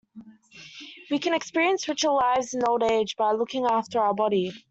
We 1.11 1.19
can 1.19 1.35
experience 1.35 1.87
richer 1.87 2.09
lives 2.09 2.55
in 2.55 2.63
old 2.67 2.81
age 2.81 3.15
by 3.17 3.33
looking 3.33 3.65
after 3.67 3.99
our 3.99 4.15
body. 4.15 4.51